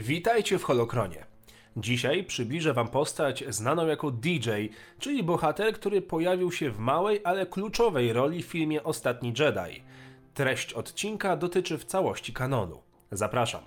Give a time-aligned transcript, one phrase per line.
[0.00, 1.26] Witajcie w Holokronie.
[1.76, 4.50] Dzisiaj przybliżę Wam postać znaną jako DJ,
[4.98, 9.82] czyli bohater, który pojawił się w małej, ale kluczowej roli w filmie Ostatni Jedi.
[10.34, 12.82] Treść odcinka dotyczy w całości kanonu.
[13.12, 13.62] Zapraszam.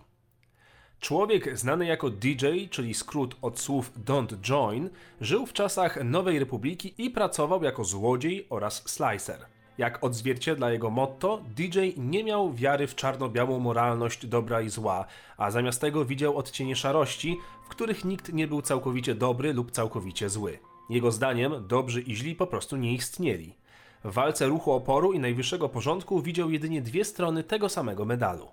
[0.99, 4.89] Człowiek znany jako DJ, czyli skrót od słów Don't Join,
[5.21, 9.45] żył w czasach Nowej Republiki i pracował jako złodziej oraz slicer.
[9.77, 15.05] Jak odzwierciedla jego motto, DJ nie miał wiary w czarno-białą moralność dobra i zła,
[15.37, 20.29] a zamiast tego widział odcienie szarości, w których nikt nie był całkowicie dobry lub całkowicie
[20.29, 20.59] zły.
[20.89, 23.55] Jego zdaniem dobrzy i źli po prostu nie istnieli.
[24.03, 28.47] W walce ruchu oporu i najwyższego porządku widział jedynie dwie strony tego samego medalu.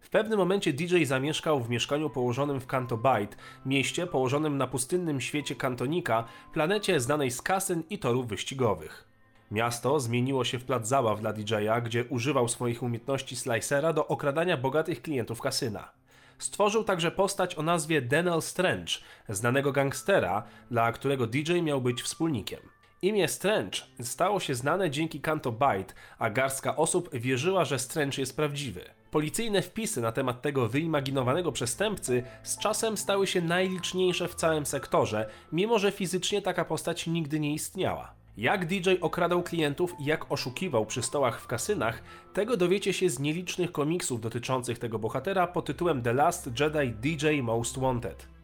[0.00, 3.36] W pewnym momencie DJ zamieszkał w mieszkaniu położonym w Kanto Bight,
[3.66, 9.07] mieście położonym na pustynnym świecie Kantonika, planecie znanej z kasyn i torów wyścigowych.
[9.50, 14.56] Miasto zmieniło się w plac zabaw dla DJ-a, gdzie używał swoich umiejętności slicera do okradania
[14.56, 15.92] bogatych klientów kasyna.
[16.38, 18.92] Stworzył także postać o nazwie Daniel Strange,
[19.28, 22.60] znanego gangstera, dla którego DJ miał być wspólnikiem.
[23.02, 28.36] Imię Strange stało się znane dzięki Kanto Byte, a garstka osób wierzyła, że Strange jest
[28.36, 28.84] prawdziwy.
[29.10, 35.28] Policyjne wpisy na temat tego wyimaginowanego przestępcy z czasem stały się najliczniejsze w całym sektorze,
[35.52, 38.17] mimo że fizycznie taka postać nigdy nie istniała.
[38.38, 43.18] Jak DJ okradał klientów i jak oszukiwał przy stołach w kasynach, tego dowiecie się z
[43.18, 48.37] nielicznych komiksów dotyczących tego bohatera pod tytułem The Last Jedi DJ Most Wanted.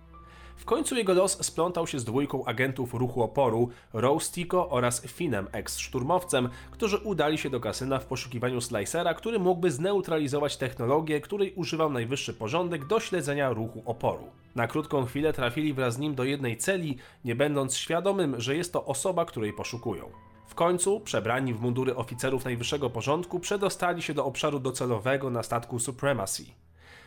[0.56, 5.48] W końcu jego los splątał się z dwójką agentów ruchu oporu, Rose Tico oraz Finem,
[5.52, 11.92] ex-szturmowcem, którzy udali się do kasyna w poszukiwaniu Slicera, który mógłby zneutralizować technologię, której używał
[11.92, 14.24] najwyższy porządek do śledzenia ruchu oporu.
[14.54, 18.72] Na krótką chwilę trafili wraz z nim do jednej celi, nie będąc świadomym, że jest
[18.72, 20.10] to osoba, której poszukują.
[20.46, 25.78] W końcu, przebrani w mundury oficerów najwyższego porządku, przedostali się do obszaru docelowego na statku
[25.78, 26.44] Supremacy.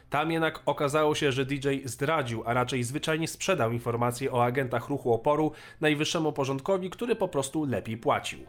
[0.10, 5.14] Tam jednak okazało się, że DJ zdradził, a raczej zwyczajnie sprzedał informacje o agentach ruchu
[5.14, 8.40] oporu najwyższemu porządkowi, który po prostu lepiej płacił.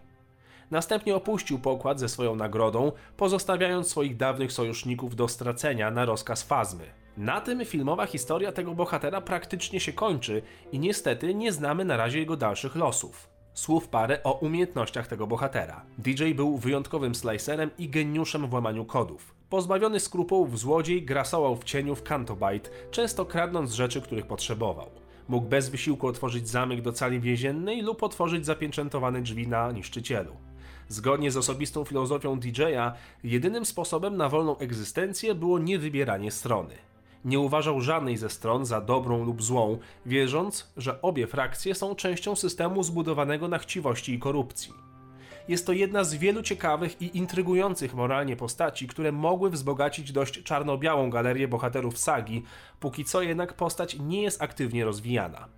[0.71, 6.85] Następnie opuścił pokład ze swoją nagrodą, pozostawiając swoich dawnych sojuszników do stracenia na rozkaz Fazmy.
[7.17, 10.43] Na tym filmowa historia tego bohatera praktycznie się kończy
[10.73, 13.29] i niestety nie znamy na razie jego dalszych losów.
[13.55, 15.85] Słów parę o umiejętnościach tego bohatera.
[15.99, 19.38] DJ był wyjątkowym slicerem i geniuszem w łamaniu kodów.
[19.51, 24.91] Pozbawiony skrupułów złodziej grasował w cieniu w Cantobite, często kradnąc rzeczy, których potrzebował.
[25.29, 30.33] Mógł bez wysiłku otworzyć zamek do cali więziennej lub otworzyć zapieczętowane drzwi na niszczycielu.
[30.89, 32.93] Zgodnie z osobistą filozofią DJ-a,
[33.25, 36.75] jedynym sposobem na wolną egzystencję było niewybieranie strony.
[37.25, 42.37] Nie uważał żadnej ze stron za dobrą lub złą, wierząc, że obie frakcje są częścią
[42.37, 44.88] systemu zbudowanego na chciwości i korupcji.
[45.49, 51.11] Jest to jedna z wielu ciekawych i intrygujących moralnie postaci, które mogły wzbogacić dość czarno-białą
[51.11, 52.43] galerię bohaterów sagi,
[52.81, 55.49] póki co jednak postać nie jest aktywnie rozwijana.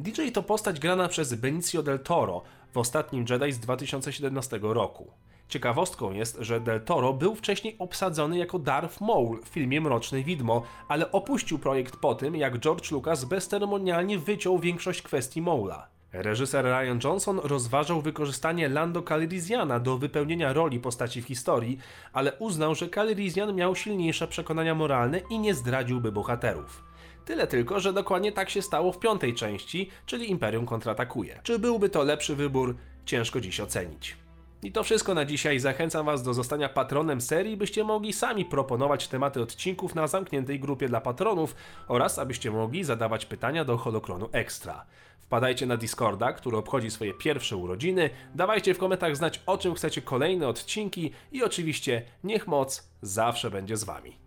[0.00, 5.10] DJ to postać grana przez Benicio del Toro w ostatnim Jedi z 2017 roku.
[5.48, 10.62] Ciekawostką jest, że Del Toro był wcześniej obsadzony jako Darth Maul w filmie Mroczne Widmo,
[10.88, 15.88] ale opuścił projekt po tym, jak George Lucas bezceremonialnie wyciął większość kwestii Maula.
[16.12, 21.78] Reżyser Ryan Johnson rozważał wykorzystanie Lando Calrissiana do wypełnienia roli postaci w historii,
[22.12, 26.84] ale uznał, że Calrissian miał silniejsze przekonania moralne i nie zdradziłby bohaterów.
[27.24, 31.40] Tyle tylko, że dokładnie tak się stało w piątej części, czyli Imperium kontratakuje.
[31.42, 32.76] Czy byłby to lepszy wybór?
[33.04, 34.21] Ciężko dziś ocenić.
[34.62, 35.58] I to wszystko na dzisiaj.
[35.58, 40.88] Zachęcam Was do zostania patronem serii, byście mogli sami proponować tematy odcinków na zamkniętej grupie
[40.88, 41.54] dla patronów
[41.88, 44.86] oraz abyście mogli zadawać pytania do Holokronu Extra.
[45.20, 50.02] Wpadajcie na Discorda, który obchodzi swoje pierwsze urodziny, dawajcie w komentarzach znać o czym chcecie
[50.02, 54.21] kolejne odcinki i oczywiście niech moc zawsze będzie z Wami.